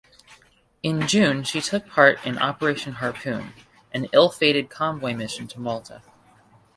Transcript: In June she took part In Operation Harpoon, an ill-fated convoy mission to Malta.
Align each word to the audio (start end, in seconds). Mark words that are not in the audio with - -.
In 0.81 1.05
June 1.07 1.43
she 1.43 1.61
took 1.61 1.85
part 1.87 2.25
In 2.25 2.39
Operation 2.39 2.93
Harpoon, 2.93 3.53
an 3.93 4.07
ill-fated 4.13 4.67
convoy 4.67 5.13
mission 5.13 5.45
to 5.49 5.59
Malta. 5.59 6.01